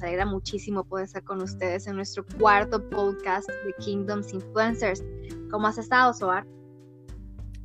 [0.00, 5.04] nos alegra muchísimo poder estar con ustedes en nuestro cuarto podcast de Kingdoms Influencers.
[5.50, 6.46] ¿Cómo has estado, Soar?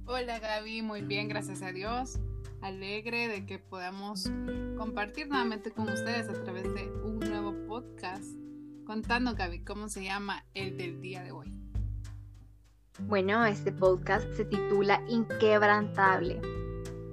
[0.06, 2.20] Hola Gaby, muy bien, gracias a Dios.
[2.62, 4.30] Alegre de que podamos
[4.78, 8.26] compartir nuevamente con ustedes a través de un nuevo podcast.
[8.86, 11.54] Contando, Gaby, cómo se llama el del día de hoy.
[13.00, 16.42] Bueno, este podcast se titula Inquebrantable.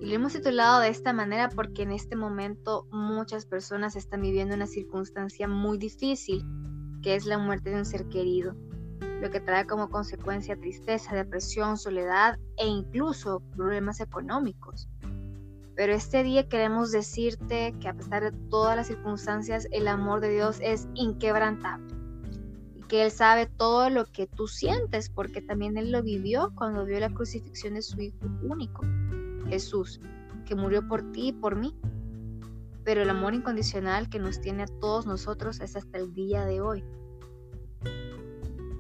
[0.03, 4.57] Y lo hemos titulado de esta manera porque en este momento muchas personas están viviendo
[4.57, 6.45] una circunstancia muy difícil,
[7.05, 8.57] que es la muerte de un ser querido,
[9.21, 14.89] lo que trae como consecuencia tristeza, depresión, soledad e incluso problemas económicos.
[15.77, 20.31] Pero este día queremos decirte que a pesar de todas las circunstancias, el amor de
[20.31, 21.95] Dios es inquebrantable.
[22.75, 26.85] Y que Él sabe todo lo que tú sientes, porque también Él lo vivió cuando
[26.85, 28.83] vio la crucifixión de su Hijo único.
[29.49, 30.01] Jesús,
[30.47, 31.77] que murió por ti y por mí.
[32.85, 36.61] Pero el amor incondicional que nos tiene a todos nosotros es hasta el día de
[36.61, 36.85] hoy.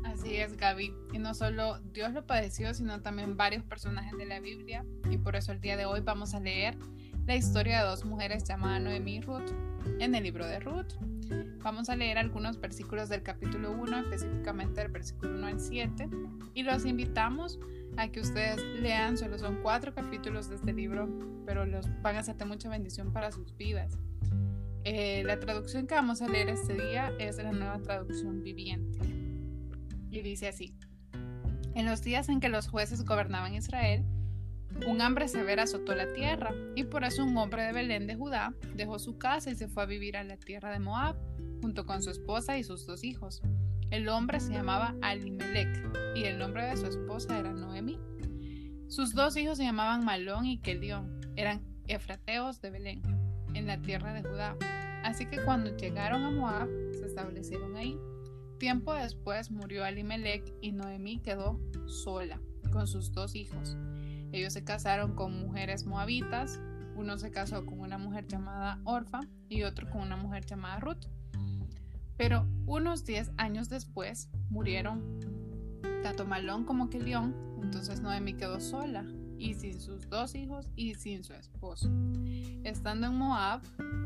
[0.05, 0.95] Así es, Gaby.
[1.12, 4.84] Y no solo Dios lo padeció, sino también varios personajes de la Biblia.
[5.11, 6.77] Y por eso el día de hoy vamos a leer
[7.27, 9.50] la historia de dos mujeres llamadas Noemí y Ruth
[9.98, 10.94] en el libro de Ruth.
[11.62, 16.09] Vamos a leer algunos versículos del capítulo 1, específicamente el versículo 1 al 7,
[16.55, 17.81] y los invitamos a
[18.12, 21.09] que ustedes lean, solo son cuatro capítulos de este libro,
[21.47, 23.99] pero los van a hacerte mucha bendición para sus vidas.
[24.84, 28.99] Eh, la traducción que vamos a leer este día es la nueva traducción viviente.
[30.11, 30.75] Y dice así,
[31.75, 34.05] en los días en que los jueces gobernaban Israel,
[34.87, 38.55] un hambre severa azotó la tierra, y por eso un hombre de Belén de Judá
[38.75, 41.17] dejó su casa y se fue a vivir a la tierra de Moab,
[41.61, 43.43] junto con su esposa y sus dos hijos.
[43.93, 45.69] El hombre se llamaba Alimelech
[46.17, 48.01] y el nombre de su esposa era Noemi.
[48.89, 53.03] Sus dos hijos se llamaban Malón y Kelión, eran efrateos de Belén,
[53.53, 54.57] en la tierra de Judá.
[55.05, 57.99] Así que cuando llegaron a Moab, se establecieron ahí.
[58.59, 62.41] Tiempo después murió Alimelech y Noemi quedó sola
[62.72, 63.77] con sus dos hijos.
[64.33, 66.62] Ellos se casaron con mujeres moabitas,
[66.97, 71.09] uno se casó con una mujer llamada Orfa y otro con una mujer llamada Ruth.
[72.17, 75.21] Pero unos 10 años después murieron
[76.03, 79.05] tanto Malón como Kelión, entonces Noemi quedó sola
[79.39, 81.91] y sin sus dos hijos y sin su esposo.
[82.65, 83.62] Estando en Moab,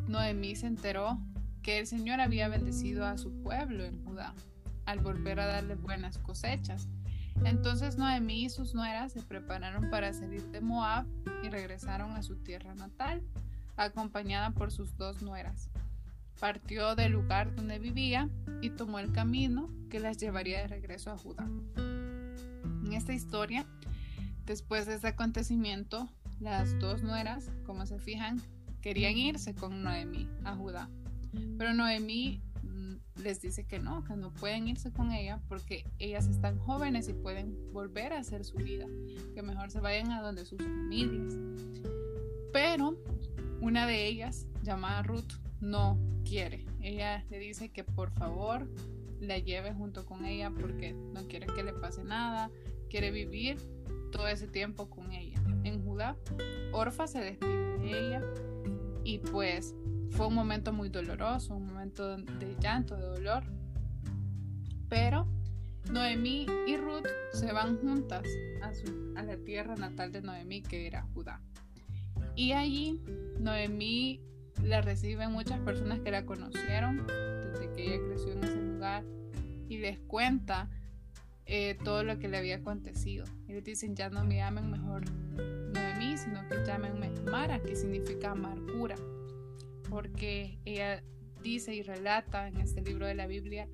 [0.08, 1.18] Noemí se enteró
[1.62, 4.34] que el Señor había bendecido a su pueblo en Judá
[4.86, 6.88] al volver a darle buenas cosechas.
[7.44, 11.06] Entonces Noemí y sus nueras se prepararon para salir de Moab
[11.42, 13.22] y regresaron a su tierra natal,
[13.76, 15.70] acompañada por sus dos nueras
[16.38, 18.28] partió del lugar donde vivía
[18.60, 21.48] y tomó el camino que las llevaría de regreso a Judá.
[21.76, 23.66] En esta historia,
[24.44, 26.08] después de este acontecimiento,
[26.40, 28.40] las dos nueras, como se fijan,
[28.80, 30.88] querían irse con Noemí a Judá.
[31.58, 36.26] Pero Noemí mm, les dice que no, que no pueden irse con ella porque ellas
[36.26, 38.86] están jóvenes y pueden volver a hacer su vida,
[39.34, 41.34] que mejor se vayan a donde sus familias.
[42.52, 42.96] Pero
[43.60, 46.66] una de ellas, llamada Ruth, no quiere.
[46.80, 48.68] Ella le dice que por favor
[49.20, 52.50] la lleve junto con ella porque no quiere que le pase nada,
[52.90, 53.58] quiere vivir
[54.12, 55.40] todo ese tiempo con ella.
[55.64, 56.16] En Judá,
[56.72, 58.22] Orfa se despide de ella
[59.04, 59.74] y pues
[60.10, 63.44] fue un momento muy doloroso, un momento de llanto, de dolor.
[64.88, 65.26] Pero
[65.90, 68.24] Noemí y Ruth se van juntas
[68.62, 68.72] a,
[69.18, 71.40] a la tierra natal de Noemí, que era Judá.
[72.34, 73.00] Y allí
[73.38, 74.20] Noemí
[74.62, 79.04] la reciben muchas personas que la conocieron desde que ella creció en ese lugar
[79.68, 80.68] y les cuenta
[81.46, 83.24] eh, todo lo que le había acontecido.
[83.48, 85.04] Y les dicen, ya no me llamen mejor
[85.72, 88.96] Noemí, sino que llámenme Mara, que significa amargura.
[89.88, 91.02] Porque ella
[91.42, 93.68] dice y relata en este libro de la Biblia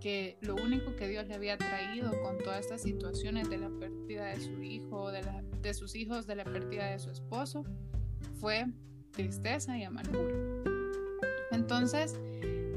[0.00, 4.26] que lo único que Dios le había traído con todas estas situaciones de la pérdida
[4.26, 5.22] de su hijo, de,
[5.62, 7.64] de sus hijos, de la pérdida de su esposo,
[8.34, 8.66] fue
[9.14, 10.34] tristeza y amargura.
[11.50, 12.18] Entonces,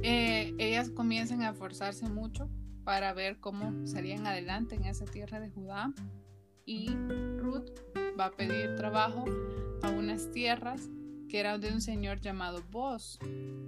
[0.04, 2.50] eh, ellas comienzan a esforzarse mucho
[2.84, 5.94] para ver cómo salían adelante en esa tierra de Judá
[6.66, 6.89] y
[7.38, 7.69] Ruth
[8.18, 9.25] va a pedir trabajo
[9.81, 10.89] a unas tierras
[11.28, 13.19] que eran de un señor llamado Boz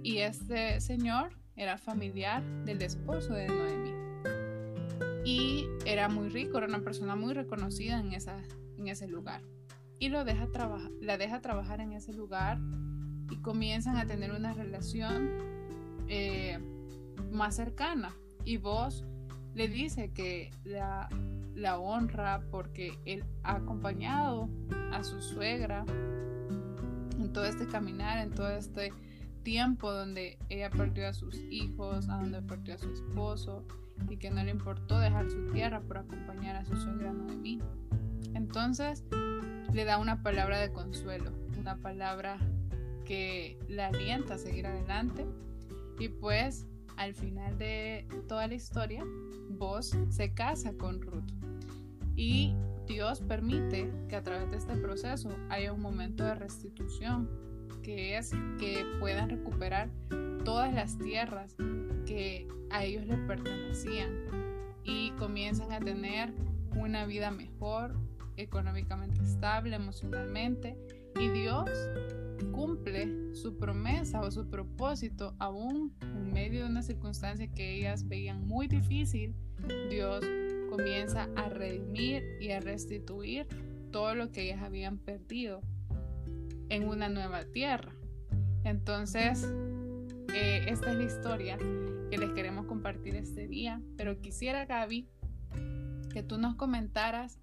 [0.02, 3.92] y este señor era familiar del esposo de Noemi
[5.24, 8.38] y era muy rico, era una persona muy reconocida en, esa,
[8.78, 9.42] en ese lugar
[10.00, 10.48] y lo deja
[11.02, 12.58] la deja trabajar en ese lugar
[13.30, 15.28] y comienzan a tener una relación
[16.08, 16.58] eh,
[17.30, 18.16] más cercana.
[18.44, 19.04] Y vos
[19.54, 21.08] le dice que la,
[21.54, 24.48] la honra porque él ha acompañado
[24.90, 25.84] a su suegra
[27.18, 28.94] en todo este caminar, en todo este
[29.42, 33.66] tiempo donde ella perdió a sus hijos, a donde perdió a su esposo
[34.08, 37.60] y que no le importó dejar su tierra por acompañar a su suegra Noemí.
[38.34, 39.04] Entonces
[39.72, 42.38] le da una palabra de consuelo, una palabra
[43.04, 45.26] que la alienta a seguir adelante.
[45.98, 49.04] Y pues al final de toda la historia,
[49.50, 51.32] Vos se casa con Ruth.
[52.14, 52.54] Y
[52.86, 57.28] Dios permite que a través de este proceso haya un momento de restitución,
[57.82, 59.90] que es que puedan recuperar
[60.44, 61.56] todas las tierras
[62.06, 64.10] que a ellos les pertenecían
[64.84, 66.32] y comiencen a tener
[66.76, 67.94] una vida mejor,
[68.42, 70.76] económicamente estable, emocionalmente.
[71.18, 71.70] Y Dios
[72.52, 78.46] cumple su promesa o su propósito aún en medio de una circunstancia que ellas veían
[78.46, 79.34] muy difícil.
[79.90, 80.24] Dios
[80.70, 83.46] comienza a redimir y a restituir
[83.90, 85.62] todo lo que ellas habían perdido
[86.68, 87.92] en una nueva tierra.
[88.64, 89.52] Entonces,
[90.32, 91.58] eh, esta es la historia
[92.10, 95.08] que les queremos compartir este día, pero quisiera, Gaby,
[96.12, 97.38] que tú nos comentaras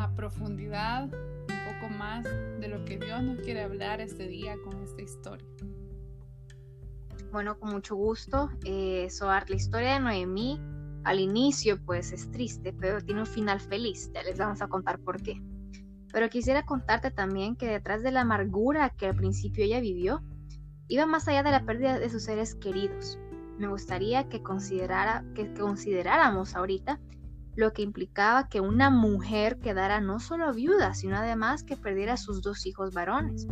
[0.00, 4.82] a profundidad un poco más de lo que Dios nos quiere hablar este día con
[4.82, 5.46] esta historia.
[7.30, 8.48] Bueno, con mucho gusto.
[8.64, 10.58] Eh, Soar, la historia de Noemí
[11.04, 14.10] al inicio pues es triste, pero tiene un final feliz.
[14.14, 15.40] Ya les vamos a contar por qué.
[16.12, 20.22] Pero quisiera contarte también que detrás de la amargura que al principio ella vivió,
[20.88, 23.18] iba más allá de la pérdida de sus seres queridos.
[23.58, 26.98] Me gustaría que, considerara, que consideráramos ahorita
[27.60, 32.16] lo que implicaba que una mujer quedara no solo viuda, sino además que perdiera a
[32.16, 33.46] sus dos hijos varones.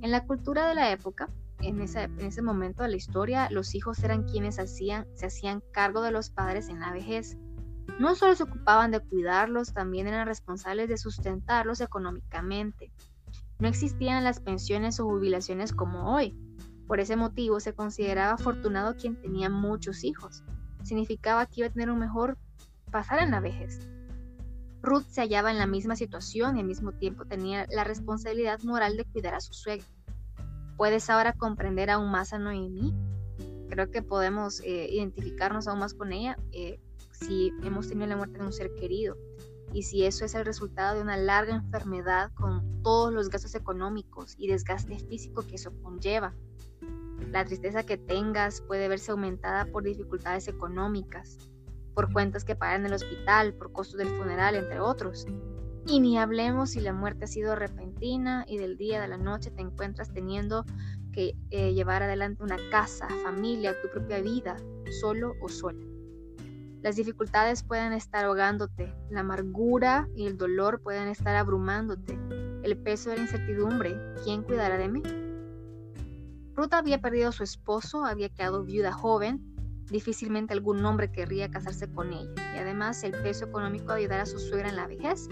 [0.00, 1.28] En la cultura de la época,
[1.60, 6.12] en, ese momento de la historia, los hijos eran quienes hacían, se hacían cargo de
[6.12, 7.36] los padres en la vejez.
[7.98, 12.92] No solo se ocupaban de cuidarlos, también eran responsables de sustentarlos económicamente.
[13.58, 16.36] No existían las pensiones o jubilaciones como hoy.
[16.86, 20.44] Por ese motivo se consideraba afortunado quien tenía muchos hijos.
[20.84, 22.38] Significaba que iba a tener un mejor
[22.88, 23.88] pasar en la vejez.
[24.82, 28.96] Ruth se hallaba en la misma situación y al mismo tiempo tenía la responsabilidad moral
[28.96, 29.86] de cuidar a su suegra.
[30.76, 32.94] ¿Puedes ahora comprender aún más a Noemí?
[33.68, 36.80] Creo que podemos eh, identificarnos aún más con ella eh,
[37.10, 39.16] si hemos tenido la muerte de un ser querido
[39.72, 44.34] y si eso es el resultado de una larga enfermedad con todos los gastos económicos
[44.38, 46.34] y desgaste físico que eso conlleva.
[47.32, 51.38] La tristeza que tengas puede verse aumentada por dificultades económicas,
[51.98, 55.26] por cuentas que pagan en el hospital, por costos del funeral, entre otros.
[55.84, 59.50] Y ni hablemos si la muerte ha sido repentina y del día de la noche
[59.50, 60.64] te encuentras teniendo
[61.10, 64.54] que eh, llevar adelante una casa, familia, tu propia vida,
[65.00, 65.84] solo o sola.
[66.82, 72.16] Las dificultades pueden estar ahogándote, la amargura y el dolor pueden estar abrumándote,
[72.62, 75.02] el peso de la incertidumbre, ¿quién cuidará de mí?
[76.54, 79.57] Ruth había perdido a su esposo, había quedado viuda joven,
[79.90, 84.26] difícilmente algún hombre querría casarse con ella, y además el peso económico de ayudar a
[84.26, 85.28] su suegra en la vejez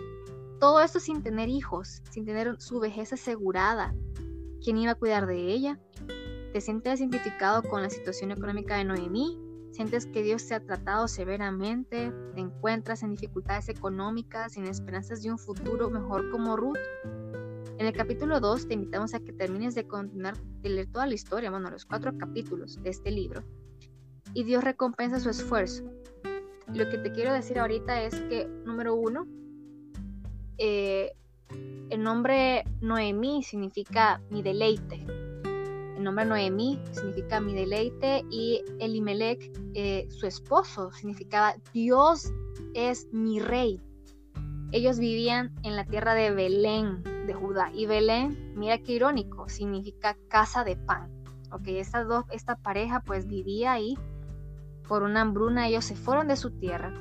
[0.59, 3.95] todo esto sin tener hijos, sin tener su vejez asegurada.
[4.63, 5.79] ¿Quién iba a cuidar de ella?
[6.53, 9.39] ¿Te sientes identificado con la situación económica de Noemí?
[9.73, 12.11] ¿Sientes que Dios te ha tratado severamente?
[12.35, 16.79] ¿Te encuentras en dificultades económicas, sin esperanzas de un futuro mejor como Ruth?
[17.79, 21.13] En el capítulo 2 te invitamos a que termines de continuar de leer toda la
[21.13, 23.43] historia, bueno, los cuatro capítulos de este libro.
[24.37, 25.83] Y Dios recompensa su esfuerzo.
[26.67, 29.27] Lo que te quiero decir ahorita es que, número uno,
[30.59, 31.15] eh,
[31.89, 35.03] el nombre Noemí significa mi deleite.
[35.97, 42.31] El nombre Noemí significa mi deleite y Elimelech, eh, su esposo, significaba Dios
[42.75, 43.81] es mi rey.
[44.71, 47.71] Ellos vivían en la tierra de Belén, de Judá.
[47.73, 51.11] Y Belén, mira qué irónico, significa casa de pan.
[51.53, 53.97] Ok, estas dos, esta pareja pues vivía ahí
[54.89, 55.69] por una hambruna.
[55.69, 56.93] Ellos se fueron de su tierra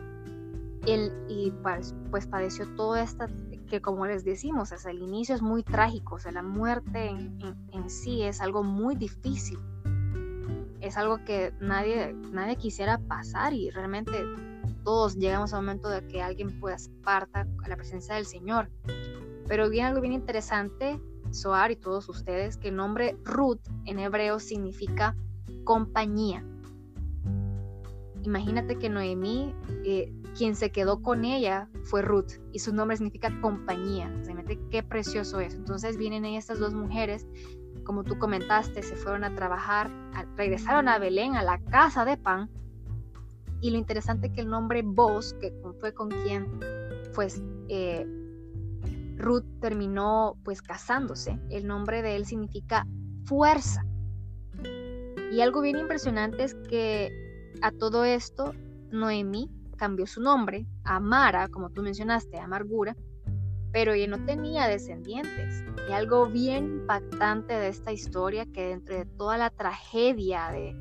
[0.85, 3.27] él, y pues, pues, padeció todo esta,
[3.67, 7.89] que como les decimos, hasta el inicio es muy trágico, o sea, la muerte en,
[7.89, 9.59] sí es algo muy difícil,
[10.81, 14.11] es algo que nadie, nadie quisiera pasar y realmente
[14.83, 18.69] todos llegamos a un momento de que alguien pueda parta a la presencia del Señor.
[19.47, 20.99] Pero viene algo bien interesante,
[21.31, 25.15] Soar y todos ustedes, que el nombre Ruth en hebreo significa
[25.63, 26.45] compañía.
[28.25, 29.53] Imagínate que Noemí,
[29.83, 34.09] eh, quien se quedó con ella fue Ruth y su nombre significa compañía.
[34.23, 35.53] Realmente qué precioso es.
[35.53, 37.27] Entonces vienen estas dos mujeres,
[37.83, 39.91] como tú comentaste, se fueron a trabajar,
[40.35, 42.49] regresaron a Belén, a la casa de pan.
[43.61, 46.47] Y lo interesante que el nombre Boz, que fue con quien
[47.13, 48.05] pues eh,
[49.17, 52.87] Ruth terminó pues casándose, el nombre de él significa
[53.25, 53.85] fuerza.
[55.31, 57.24] Y algo bien impresionante es que
[57.61, 58.53] a todo esto
[58.91, 62.95] Noemí cambió su nombre a Mara, como tú mencionaste, amargura,
[63.71, 65.63] pero ella no tenía descendientes.
[65.89, 70.75] Y algo bien impactante de esta historia, que dentro de toda la tragedia de,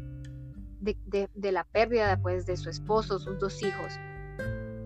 [1.35, 3.95] de, la pérdida pues, de su esposo, sus dos hijos,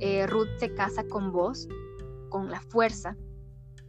[0.01, 1.69] eh, Ruth se casa con vos,
[2.31, 3.17] con la fuerza,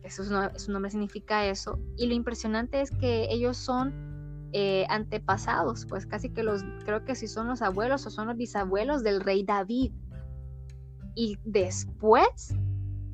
[0.04, 0.24] eso
[0.56, 4.09] su nombre significa eso, y lo impresionante es que ellos son
[4.52, 8.38] eh, antepasados, pues casi que los, creo que si son los abuelos o son los
[8.38, 9.92] bisabuelos del rey David.
[11.16, 12.56] Y después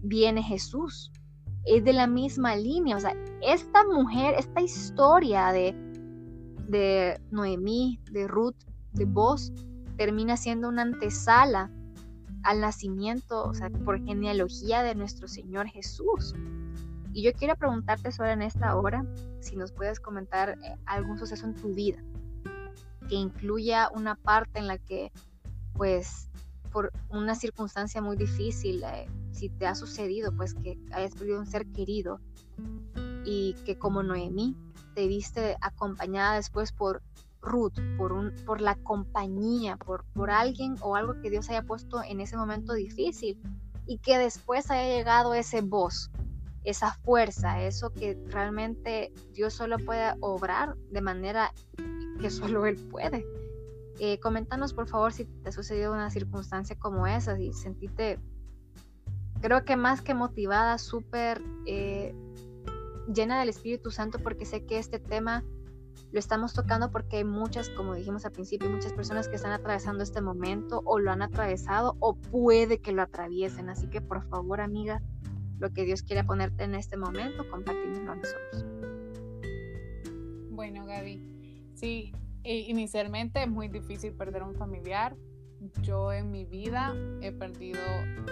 [0.01, 1.11] viene Jesús.
[1.65, 2.95] Es de la misma línea.
[2.95, 5.73] O sea, esta mujer, esta historia de,
[6.67, 8.63] de Noemí, de Ruth,
[8.93, 9.51] de vos,
[9.97, 11.71] termina siendo una antesala
[12.43, 16.33] al nacimiento, o sea, por genealogía de nuestro Señor Jesús.
[17.15, 19.05] Y yo quiero preguntarte sobre en esta hora
[19.39, 22.03] si nos puedes comentar eh, algún suceso en tu vida
[23.07, 25.13] que incluya una parte en la que,
[25.75, 26.27] pues,
[26.73, 31.45] por una circunstancia muy difícil, eh, si te ha sucedido, pues que hayas perdido un
[31.45, 32.19] ser querido
[33.23, 34.57] y que como Noemí
[34.93, 37.01] te viste acompañada después por
[37.41, 42.03] Ruth, por, un, por la compañía, por, por alguien o algo que Dios haya puesto
[42.03, 43.39] en ese momento difícil
[43.85, 46.11] y que después haya llegado ese voz,
[46.65, 51.53] esa fuerza, eso que realmente Dios solo puede obrar de manera
[52.19, 53.25] que solo Él puede.
[53.99, 58.19] Eh, coméntanos por favor si te ha sucedido una circunstancia como esa, y sentiste
[59.41, 62.15] creo que más que motivada, súper eh,
[63.13, 65.43] llena del Espíritu Santo porque sé que este tema
[66.11, 70.03] lo estamos tocando porque hay muchas, como dijimos al principio, muchas personas que están atravesando
[70.03, 73.69] este momento o lo han atravesado o puede que lo atraviesen.
[73.69, 75.01] Así que por favor, amiga,
[75.59, 78.65] lo que Dios quiera ponerte en este momento, compartímoslo a nosotros.
[80.51, 85.15] Bueno, Gaby, sí, inicialmente es muy difícil perder a un familiar,
[85.81, 87.79] yo en mi vida he perdido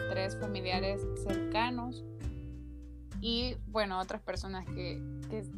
[0.10, 2.04] tres familiares cercanos
[3.22, 5.02] y bueno, otras personas que,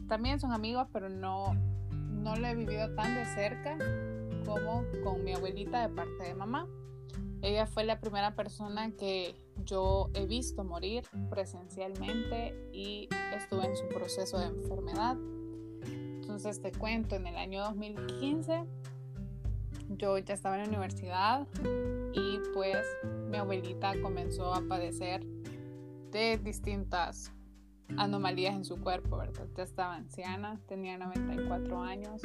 [0.07, 1.53] también son amigos, pero no,
[1.91, 3.77] no lo he vivido tan de cerca
[4.45, 6.67] como con mi abuelita de parte de mamá.
[7.45, 9.35] Ella fue la primera persona que
[9.65, 15.15] yo he visto morir presencialmente y estuve en su proceso de enfermedad.
[15.83, 18.63] Entonces te cuento, en el año 2015
[19.89, 21.47] yo ya estaba en la universidad
[22.13, 22.83] y pues
[23.29, 25.23] mi abuelita comenzó a padecer
[26.09, 27.31] de distintas
[27.95, 29.45] anomalías en su cuerpo, ¿verdad?
[29.55, 32.23] Ya estaba anciana, tenía 94 años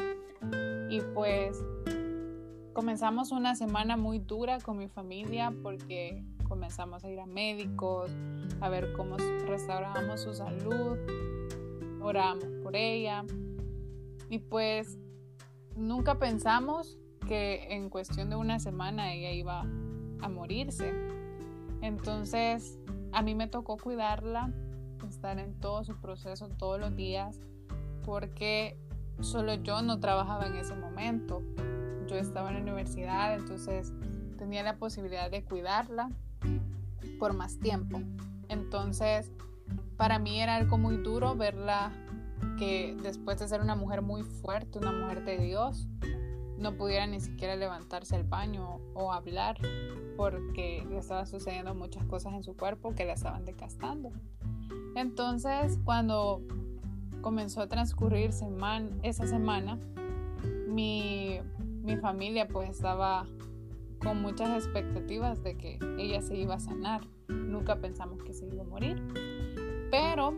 [0.89, 1.62] y pues
[2.73, 8.11] comenzamos una semana muy dura con mi familia porque comenzamos a ir a médicos,
[8.61, 10.99] a ver cómo restaurábamos su salud,
[12.00, 13.25] oramos por ella
[14.29, 14.99] y pues
[15.77, 20.93] nunca pensamos que en cuestión de una semana ella iba a morirse.
[21.83, 22.79] Entonces,
[23.12, 24.53] a mí me tocó cuidarla,
[25.09, 27.41] estar en todo su proceso todos los días,
[28.05, 28.77] porque
[29.21, 31.43] solo yo no trabajaba en ese momento.
[32.11, 33.93] Yo estaba en la universidad, entonces
[34.37, 36.11] tenía la posibilidad de cuidarla
[37.21, 38.00] por más tiempo.
[38.49, 39.31] Entonces,
[39.97, 41.93] para mí era algo muy duro verla
[42.59, 45.87] que después de ser una mujer muy fuerte, una mujer de Dios,
[46.59, 49.57] no pudiera ni siquiera levantarse al baño o hablar
[50.17, 54.11] porque le estaban sucediendo muchas cosas en su cuerpo que la estaban decastando.
[54.97, 56.43] Entonces, cuando
[57.23, 58.31] comenzó a transcurrir
[59.02, 59.79] esa semana,
[60.67, 61.40] mi,
[61.82, 63.26] mi familia pues estaba
[63.99, 67.02] con muchas expectativas de que ella se iba a sanar.
[67.28, 69.02] Nunca pensamos que se iba a morir.
[69.90, 70.34] Pero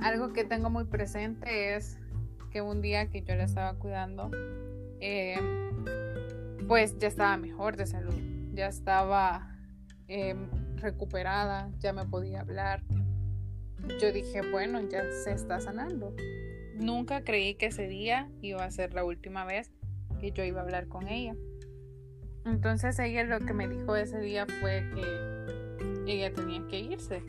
[0.00, 1.98] algo que tengo muy presente es
[2.50, 4.30] que un día que yo la estaba cuidando,
[5.00, 5.84] Em,
[6.68, 8.20] pues ya estaba mejor de salud,
[8.52, 9.56] ya estaba
[10.08, 12.82] em, recuperada, ya me podía hablar.
[14.00, 16.14] Yo dije, bueno, ya se está sanando.
[16.76, 19.70] Nunca creí que ese día iba a ser la última vez
[20.20, 21.34] que yo iba a hablar con ella.
[22.44, 27.22] Entonces ella lo que me dijo ese día fue que ella tenía que irse.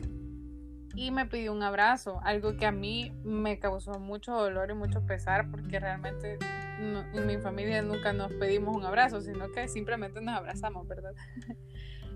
[0.94, 5.04] Y me pidió un abrazo, algo que a mí me causó mucho dolor y mucho
[5.06, 6.38] pesar porque realmente
[6.78, 11.14] en mi familia nunca nos pedimos un abrazo, sino que simplemente nos abrazamos, ¿verdad?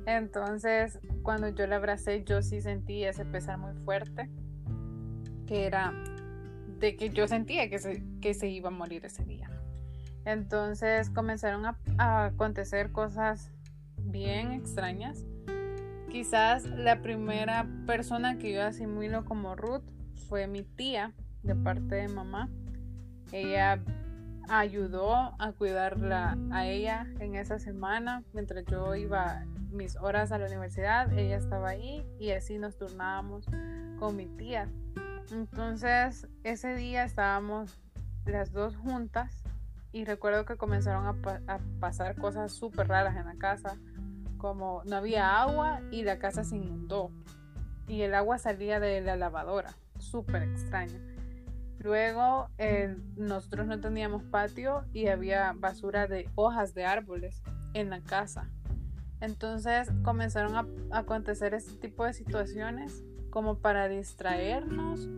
[0.06, 4.28] Entonces, cuando yo la abracé, yo sí sentí ese pesar muy fuerte,
[5.47, 5.92] que era
[6.78, 9.50] de que yo sentía que se, que se iba a morir ese día.
[10.26, 11.66] Entonces comenzaron
[11.99, 13.52] a, acontecer cosas
[13.97, 15.25] bien extrañas.
[16.11, 19.85] Quizás la primera persona que yo asimilo como Ruth
[20.28, 21.12] fue mi tía
[21.45, 22.50] de parte de mamá.
[23.30, 23.80] Ella
[24.49, 30.47] ayudó a cuidarla a ella en esa semana mientras yo iba mis horas a la
[30.47, 33.47] universidad, ella estaba ahí y así nos turnábamos
[34.00, 34.68] con mi tía.
[35.30, 37.78] Entonces ese día estábamos
[38.25, 39.47] las dos juntas
[39.96, 43.78] y recuerdo que comenzaron a, pasar cosas súper raras en la casa,
[44.36, 47.10] como no había agua y la casa se inundó
[47.88, 51.00] y el agua salía de la lavadora, súper extraño.
[51.78, 52.50] Luego
[53.16, 58.50] nosotros no teníamos patio y había basura de hojas de árboles en la casa.
[59.22, 65.08] Entonces comenzaron a acontecer este tipo de situaciones como para distraernos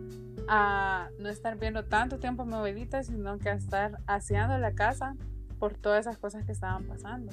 [0.51, 5.15] a no estar viendo tanto tiempo mi sino que a estar haciendo la casa
[5.59, 7.31] por todas esas cosas que estaban pasando.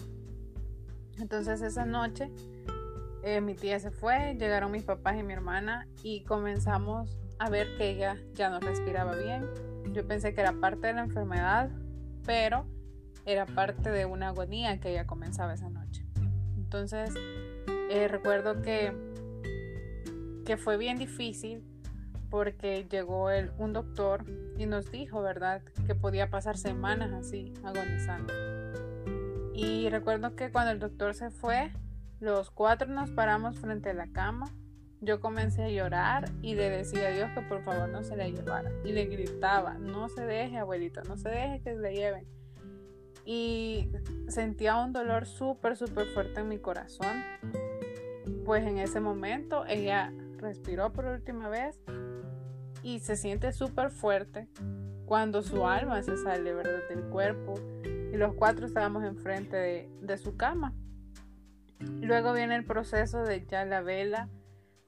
[1.18, 2.30] Entonces esa noche
[3.22, 7.78] eh, mi tía se fue, llegaron mis papás y mi hermana y comenzamos a ver
[7.78, 9.46] que ella ya no respiraba bien.
[9.94, 11.70] Yo pensé que era parte de la enfermedad,
[12.26, 12.66] pero
[13.24, 16.06] era parte de una agonía que ella comenzaba esa noche.
[16.54, 17.14] Entonces
[17.88, 18.92] eh, recuerdo que,
[20.44, 21.64] que fue bien difícil
[22.30, 24.24] porque llegó el, un doctor
[24.58, 28.32] y nos dijo, ¿verdad?, que podía pasar semanas así, agonizando.
[29.54, 31.72] Y recuerdo que cuando el doctor se fue,
[32.20, 34.46] los cuatro nos paramos frente a la cama.
[35.00, 38.28] Yo comencé a llorar y le decía a Dios que por favor no se la
[38.28, 38.70] llevara.
[38.84, 42.26] Y le gritaba, no se deje, abuelita, no se deje que se la lleven.
[43.24, 43.90] Y
[44.28, 47.22] sentía un dolor súper, súper fuerte en mi corazón.
[48.44, 51.80] Pues en ese momento ella respiró por última vez
[52.86, 54.46] y se siente súper fuerte
[55.06, 56.88] cuando su alma se sale ¿verdad?
[56.88, 60.72] del cuerpo y los cuatro estábamos enfrente de, de su cama.
[61.80, 64.28] Luego viene el proceso de ya la vela.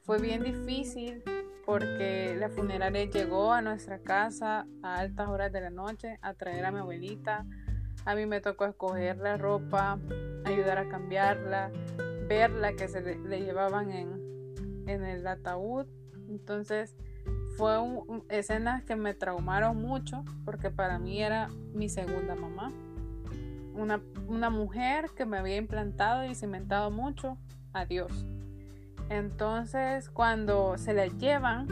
[0.03, 1.25] Fue bien difícil
[1.67, 6.67] porque la funeraria llegó a nuestra casa a altas horas de la noche a traer
[6.67, 7.47] a mi abuelita.
[8.05, 9.99] A mí me tocó escoger la ropa,
[10.45, 11.73] ayudar a cambiarla,
[12.29, 15.87] ver la que se le, llevaban en, en el ataúd.
[16.29, 16.95] Entonces,
[17.59, 17.77] fue
[18.29, 22.73] escenas que me traumaron mucho porque para mí era mi segunda mamá.
[23.75, 27.37] Una, una mujer que me había implantado y cimentado mucho
[27.73, 28.25] a Dios.
[29.11, 31.67] Entonces cuando se la llevan,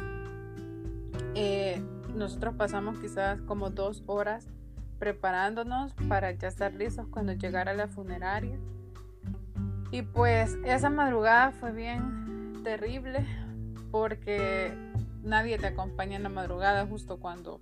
[1.36, 1.80] eh,
[2.16, 4.48] nosotros pasamos quizás como dos horas
[4.98, 8.58] preparándonos para ya estar listos cuando llegara la funeraria.
[9.92, 13.24] Y pues esa madrugada fue bien terrible
[13.92, 14.74] porque
[15.22, 17.60] nadie te acompaña en la madrugada justo cuando,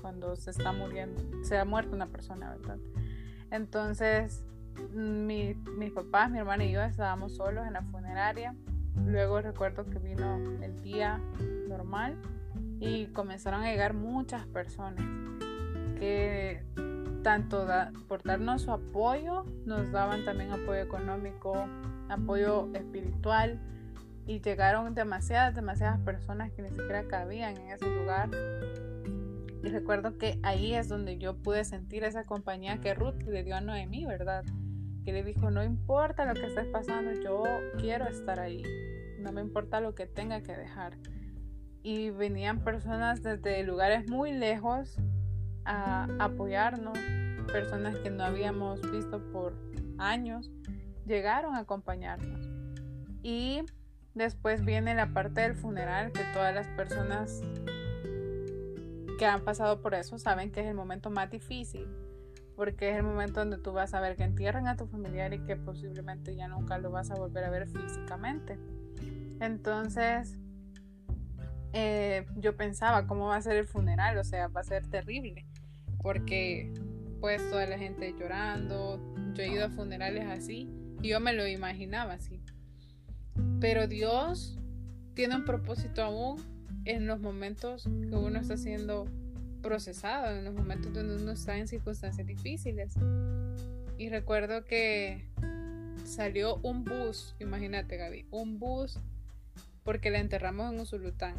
[0.00, 2.78] cuando se está muriendo, se ha muerto una persona, ¿verdad?
[3.50, 4.44] Entonces,
[4.92, 8.54] mi, mis papás, mi hermana y yo estábamos solos en la funeraria.
[9.04, 11.20] Luego recuerdo que vino el día
[11.68, 12.16] normal
[12.80, 15.04] y comenzaron a llegar muchas personas
[15.98, 16.62] que
[17.22, 17.66] tanto
[18.06, 21.66] por darnos su apoyo, nos daban también apoyo económico,
[22.08, 23.60] apoyo espiritual
[24.26, 28.30] y llegaron demasiadas, demasiadas personas que ni siquiera cabían en ese lugar.
[29.62, 33.56] Y recuerdo que ahí es donde yo pude sentir esa compañía que Ruth le dio
[33.56, 34.44] a Noemí, ¿verdad?
[35.04, 37.44] Que le dijo, no importa lo que estés pasando, yo
[37.78, 38.62] quiero estar ahí.
[39.20, 40.94] No me importa lo que tenga que dejar.
[41.82, 44.98] Y venían personas desde lugares muy lejos
[45.64, 46.98] a apoyarnos,
[47.52, 49.54] personas que no habíamos visto por
[49.98, 50.50] años,
[51.06, 52.48] llegaron a acompañarnos.
[53.22, 53.62] Y
[54.16, 57.42] Después viene la parte del funeral, que todas las personas
[59.18, 61.86] que han pasado por eso saben que es el momento más difícil,
[62.56, 65.40] porque es el momento donde tú vas a ver que entierran a tu familiar y
[65.40, 68.58] que posiblemente ya nunca lo vas a volver a ver físicamente.
[69.38, 70.38] Entonces,
[71.74, 74.16] eh, yo pensaba, ¿cómo va a ser el funeral?
[74.16, 75.44] O sea, va a ser terrible,
[76.00, 76.72] porque
[77.20, 78.98] pues toda la gente llorando,
[79.34, 80.70] yo he ido a funerales así,
[81.02, 82.35] y yo me lo imaginaba así.
[83.60, 84.58] Pero Dios
[85.14, 86.42] tiene un propósito aún
[86.84, 89.06] en los momentos que uno está siendo
[89.62, 92.94] procesado, en los momentos donde uno está en circunstancias difíciles.
[93.98, 95.24] Y recuerdo que
[96.04, 99.00] salió un bus, imagínate Gaby, un bus
[99.84, 101.34] porque la enterramos en Usulután,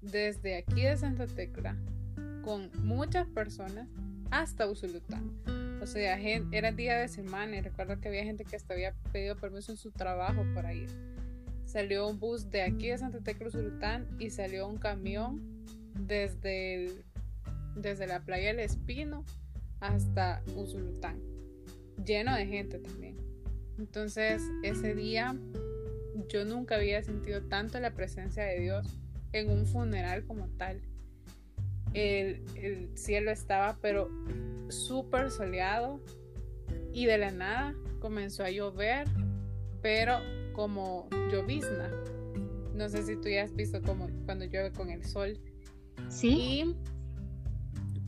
[0.00, 1.76] desde aquí de Santa Tecla,
[2.42, 3.88] con muchas personas
[4.30, 5.32] hasta Usulután.
[5.82, 9.36] O sea, era día de semana y recuerdo que había gente que hasta había pedido
[9.36, 10.88] permiso en su trabajo para ir
[11.66, 15.42] salió un bus de aquí de Santa Tecla Usulután y salió un camión
[15.98, 17.04] desde,
[17.74, 19.24] desde la playa del Espino
[19.80, 21.20] hasta Usulután,
[22.04, 23.16] lleno de gente también.
[23.78, 25.36] Entonces ese día
[26.28, 28.96] yo nunca había sentido tanto la presencia de Dios
[29.32, 30.80] en un funeral como tal.
[31.92, 34.08] el, el cielo estaba pero
[34.68, 36.00] súper soleado
[36.92, 39.06] y de la nada comenzó a llover,
[39.82, 40.20] pero
[40.56, 41.90] como llovizna.
[42.74, 45.38] No sé si tú ya has visto como cuando llueve con el sol.
[46.08, 46.74] Sí.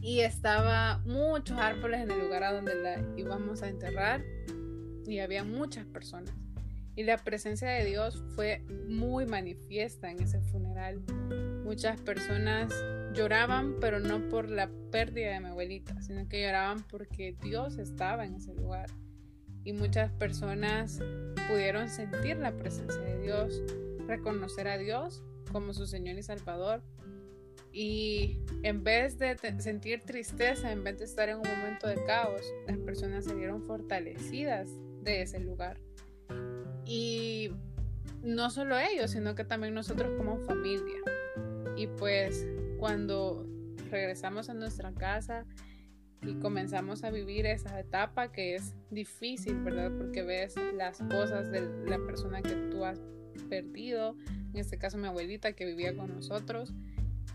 [0.00, 4.24] Y, y estaba muchos árboles en el lugar a donde la íbamos a enterrar
[5.06, 6.34] y había muchas personas.
[6.96, 11.00] Y la presencia de Dios fue muy manifiesta en ese funeral.
[11.64, 12.72] Muchas personas
[13.14, 18.24] lloraban, pero no por la pérdida de mi abuelita, sino que lloraban porque Dios estaba
[18.24, 18.88] en ese lugar.
[19.64, 21.00] Y muchas personas
[21.48, 23.62] pudieron sentir la presencia de Dios,
[24.06, 26.82] reconocer a Dios como su Señor y Salvador.
[27.72, 32.42] Y en vez de sentir tristeza, en vez de estar en un momento de caos,
[32.66, 34.70] las personas se vieron fortalecidas
[35.02, 35.78] de ese lugar.
[36.84, 37.50] Y
[38.22, 41.02] no solo ellos, sino que también nosotros como familia.
[41.76, 42.46] Y pues
[42.78, 43.46] cuando
[43.90, 45.46] regresamos a nuestra casa
[46.22, 49.92] y comenzamos a vivir esa etapa que es difícil, ¿verdad?
[49.96, 53.00] Porque ves las cosas de la persona que tú has
[53.48, 54.16] perdido,
[54.52, 56.74] en este caso mi abuelita que vivía con nosotros,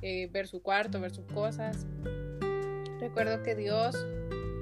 [0.02, 1.86] eh, ver su cuarto, ver sus cosas.
[3.00, 3.96] Recuerdo que Dios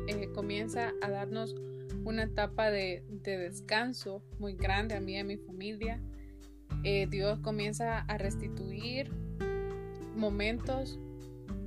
[0.07, 1.55] eh, comienza a darnos
[2.03, 5.99] una etapa de, descanso muy grande a mí y a mi familia.
[6.84, 9.12] Eh, Dios comienza a restituir
[10.15, 10.99] momentos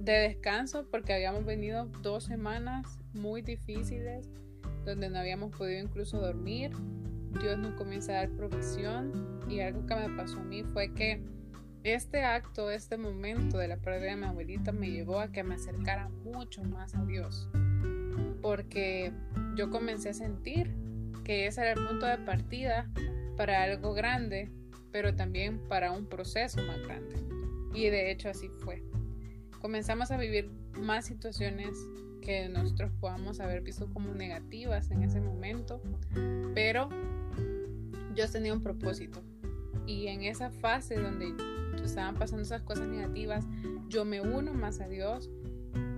[0.05, 4.29] de descanso porque habíamos venido dos semanas muy difíciles
[4.85, 6.71] donde no habíamos podido incluso dormir.
[7.41, 11.23] Dios nos comienza a dar provisión y algo que me pasó a mí fue que
[11.83, 15.55] este acto, este momento de la pérdida de mi abuelita me llevó a que me
[15.55, 17.49] acercara mucho más a Dios
[18.45, 19.11] porque
[19.57, 20.71] yo comencé a sentir
[21.25, 22.91] que ese era el punto de partida
[23.39, 24.51] para algo grande,
[24.93, 27.17] pero también para un proceso más grande.
[27.73, 28.83] Y de hecho así fue.
[29.65, 31.71] Comenzamos a vivir más situaciones
[32.21, 35.81] que nosotros podamos haber visto como negativas en ese momento,
[36.55, 36.91] pero
[38.15, 39.23] yo tenía un propósito.
[39.87, 41.33] Y en esa fase donde
[41.83, 43.47] estaban pasando esas cosas negativas,
[43.89, 45.31] yo me uno más a Dios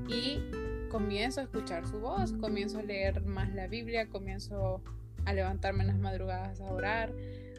[0.07, 0.39] y
[0.89, 4.81] comienzo a escuchar su voz, comienzo a leer más la Biblia, comienzo
[5.25, 7.13] a levantarme en las madrugadas a orar,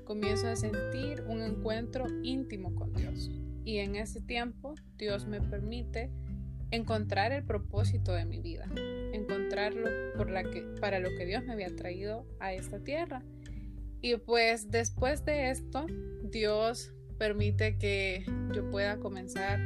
[0.05, 3.29] comienzo a sentir un encuentro íntimo con Dios.
[3.67, 6.09] Y en ese tiempo Dios me permite
[6.71, 8.65] encontrar el propósito de mi vida,
[9.11, 13.23] encontrarlo por la que, para lo que Dios me había traído a esta tierra.
[13.99, 15.85] Y pues después de esto,
[16.23, 18.23] Dios permite que
[18.55, 19.59] yo pueda comenzar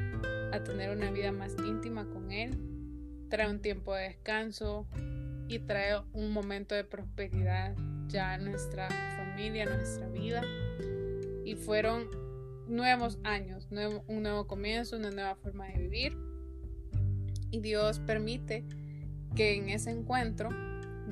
[0.51, 2.57] a tener una vida más íntima con Él,
[3.29, 4.87] trae un tiempo de descanso
[5.47, 7.75] y trae un momento de prosperidad
[8.07, 10.41] ya en nuestra familia, en nuestra vida.
[11.45, 12.20] Y fueron
[12.71, 13.67] nuevos años,
[14.07, 16.17] un nuevo comienzo, una nueva forma de vivir.
[17.51, 18.65] Y Dios permite
[19.35, 20.49] que en ese encuentro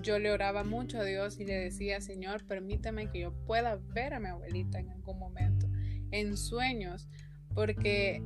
[0.01, 4.13] yo le oraba mucho a Dios y le decía, Señor, permítame que yo pueda ver
[4.13, 5.67] a mi abuelita en algún momento,
[6.11, 7.09] en sueños,
[7.53, 8.23] porque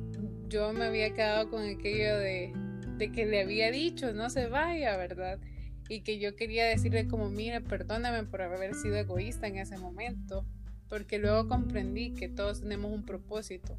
[0.48, 2.52] yo me había quedado con aquello de,
[2.96, 5.40] de que le había dicho no se vaya, ¿verdad?
[5.88, 10.46] Y que yo quería decirle como, mira, perdóname por haber sido egoísta en ese momento,
[10.94, 13.76] porque luego comprendí que todos tenemos un propósito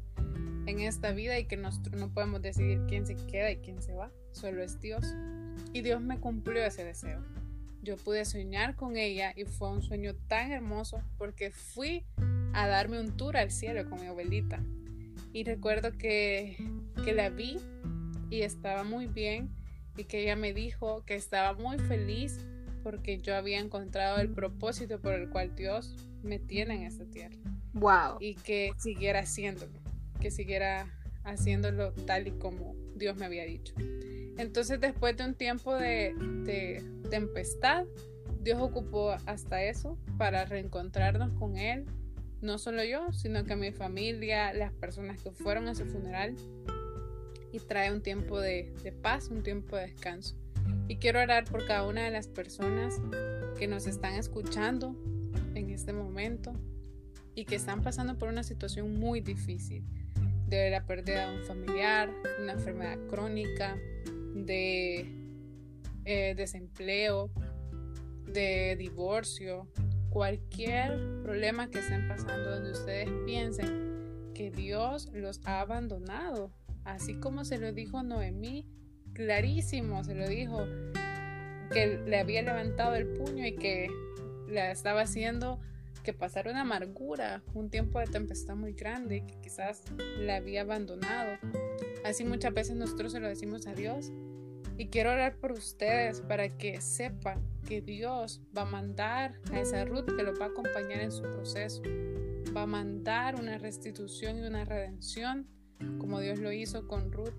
[0.66, 3.94] en esta vida y que nosotros no podemos decidir quién se queda y quién se
[3.94, 5.14] va, solo es Dios.
[5.72, 7.24] Y Dios me cumplió ese deseo.
[7.80, 12.04] Yo pude soñar con ella y fue un sueño tan hermoso porque fui
[12.52, 14.62] a darme un tour al cielo con mi abuelita.
[15.32, 16.58] Y recuerdo que,
[17.02, 17.56] que la vi
[18.28, 19.48] y estaba muy bien
[19.96, 22.44] y que ella me dijo que estaba muy feliz
[22.86, 27.34] porque yo había encontrado el propósito por el cual Dios me tiene en esta tierra.
[27.72, 28.18] Wow.
[28.20, 29.80] Y que siguiera haciéndolo,
[30.20, 30.86] que siguiera
[31.24, 33.74] haciéndolo tal y como Dios me había dicho.
[34.38, 37.86] Entonces después de un tiempo de, de tempestad,
[38.40, 41.86] Dios ocupó hasta eso para reencontrarnos con Él.
[42.40, 46.36] No solo yo, sino que mi familia, las personas que fueron a su funeral,
[47.50, 48.72] y trae un tiempo de,
[49.02, 50.36] paz, un tiempo de descanso.
[50.88, 53.00] Y quiero orar por cada una de las personas
[53.58, 54.94] que nos están escuchando
[55.54, 56.52] en este momento
[57.34, 59.84] y que están pasando por una situación muy difícil,
[60.46, 63.76] de la pérdida de un familiar, una enfermedad crónica,
[64.34, 65.06] de
[66.04, 67.30] eh, desempleo,
[68.26, 69.68] de divorcio,
[70.10, 76.52] cualquier problema que estén pasando donde ustedes piensen que Dios los ha abandonado.
[76.84, 78.66] Así como se lo dijo Noemí,
[79.16, 80.66] clarísimo se lo dijo,
[81.72, 83.88] que le había levantado el puño y que
[84.46, 85.58] le estaba haciendo
[86.04, 89.82] que pasara una amargura, un tiempo de tempestad muy grande, que quizás
[90.18, 91.38] la había abandonado.
[92.04, 94.12] Así muchas veces nosotros se lo decimos a Dios.
[94.76, 99.86] Y quiero orar por ustedes para que sepan que Dios va a mandar a esa
[99.86, 101.82] Ruth que los va a acompañar en su proceso.
[102.54, 105.48] Va a mandar una restitución y una redención
[105.98, 107.34] como Dios lo hizo con Ruth,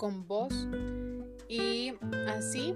[0.00, 0.66] con vos.
[1.46, 1.92] Y
[2.26, 2.74] así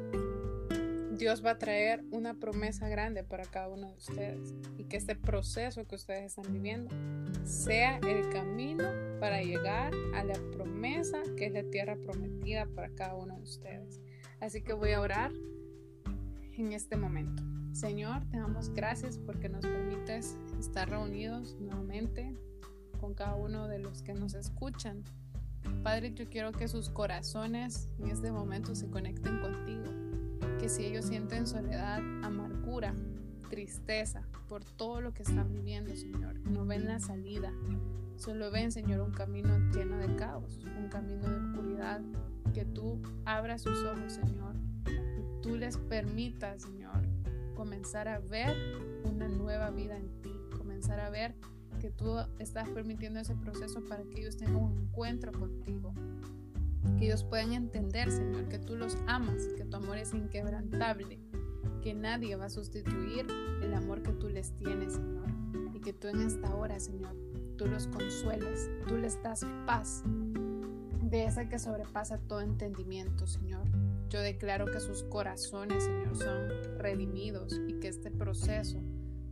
[1.16, 5.16] Dios va a traer una promesa grande para cada uno de ustedes y que este
[5.16, 6.94] proceso que ustedes están viviendo
[7.44, 8.84] sea el camino
[9.20, 14.02] para llegar a la promesa que es la tierra prometida para cada uno de ustedes.
[14.40, 15.32] Así que voy a orar
[16.52, 17.42] en este momento.
[17.72, 22.36] Señor, te damos gracias porque nos permites estar reunidos nuevamente
[23.00, 25.04] con cada uno de los que nos escuchan.
[25.82, 29.84] Padre, yo quiero que sus corazones en este momento se conecten contigo.
[30.58, 32.94] Que si ellos sienten soledad, amargura,
[33.50, 37.52] tristeza por todo lo que están viviendo, Señor, no ven la salida,
[38.16, 42.00] solo ven, Señor, un camino lleno de caos, un camino de oscuridad,
[42.52, 44.54] que tú abras sus ojos, Señor,
[44.86, 47.06] y tú les permitas, Señor,
[47.54, 48.56] comenzar a ver
[49.04, 51.34] una nueva vida en ti, comenzar a ver
[51.84, 55.92] que tú estás permitiendo ese proceso para que ellos tengan un encuentro contigo,
[56.96, 61.20] que ellos puedan entender, Señor, que tú los amas, que tu amor es inquebrantable,
[61.82, 63.26] que nadie va a sustituir
[63.62, 65.26] el amor que tú les tienes, Señor,
[65.74, 67.14] y que tú en esta hora, Señor,
[67.58, 70.04] tú los consuelas, tú les das paz,
[71.02, 73.68] de esa que sobrepasa todo entendimiento, Señor.
[74.08, 78.80] Yo declaro que sus corazones, Señor, son redimidos y que este proceso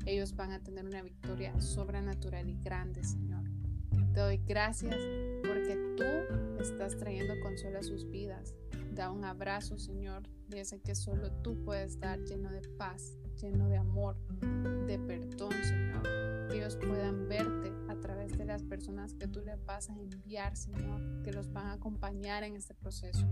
[0.06, 3.44] ellos van a tener una victoria sobrenatural y grande, Señor.
[4.12, 4.96] Te doy gracias
[5.42, 6.04] porque tú
[6.60, 8.54] estás trayendo consuelo a sus vidas.
[8.94, 13.68] Da un abrazo, Señor, de ese que solo tú puedes dar, lleno de paz, lleno
[13.68, 14.16] de amor,
[14.86, 16.02] de perdón, Señor.
[16.48, 20.56] Que ellos puedan verte a través de las personas que tú les vas a enviar,
[20.56, 23.26] Señor, que los van a acompañar en este proceso.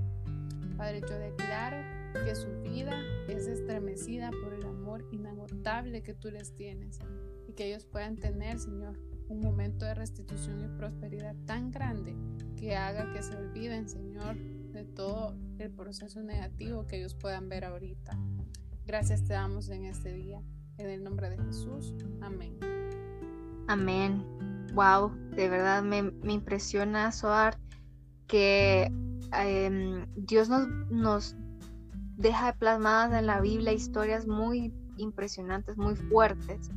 [0.79, 1.77] Padre, yo declaro
[2.25, 4.80] que su vida es estremecida por el amor
[5.11, 6.99] inagotable que tú les tienes
[7.49, 8.99] y que ellos puedan tener, Señor,
[9.29, 12.17] un momento de restitución y prosperidad tan grande
[12.57, 14.37] que haga que se olviden, Señor,
[14.73, 18.19] de todo el proceso negativo que ellos puedan ver ahorita.
[18.87, 20.43] Gracias te damos en este día.
[20.79, 21.95] En el nombre de Jesús.
[22.21, 22.59] Amén.
[23.69, 24.25] Amén.
[24.75, 27.59] Wow, de verdad me, me impresiona, Soar,
[28.27, 28.91] que
[29.33, 31.37] em, Dios nos, nos
[32.17, 36.71] deja plasmadas en la Biblia historias muy impresionantes, muy fuertes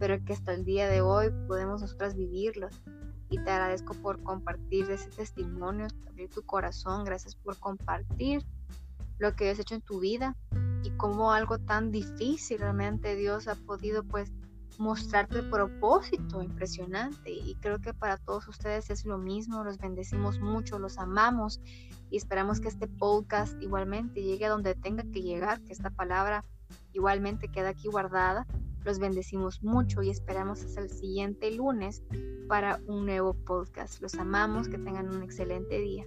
[0.00, 2.82] pero que hasta el día de hoy podemos nosotras vivirlos.
[3.28, 8.44] Y te agradezco por compartir ese testimonio, abrir tu corazón, gracias por compartir
[9.18, 10.36] lo que has hecho en tu vida
[10.82, 14.32] y cómo algo tan difícil realmente Dios ha podido pues
[14.78, 20.40] mostrarte el propósito impresionante y creo que para todos ustedes es lo mismo, los bendecimos
[20.40, 21.60] mucho, los amamos
[22.10, 26.44] y esperamos que este podcast igualmente llegue a donde tenga que llegar, que esta palabra
[26.92, 28.46] igualmente quede aquí guardada
[28.84, 32.02] los bendecimos mucho y esperamos hasta el siguiente lunes
[32.48, 34.00] para un nuevo podcast.
[34.00, 36.04] Los amamos, que tengan un excelente día.